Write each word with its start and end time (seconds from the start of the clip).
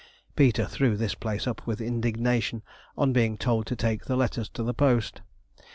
Peter 0.35 0.65
threw 0.65 0.97
this 0.97 1.13
place 1.13 1.45
up 1.45 1.67
with 1.67 1.79
indignation 1.79 2.63
on 2.97 3.13
being 3.13 3.37
told 3.37 3.67
to 3.67 3.75
take 3.75 4.05
the 4.05 4.15
letters 4.17 4.49
to 4.49 4.63
the 4.63 4.73
post. 4.73 5.21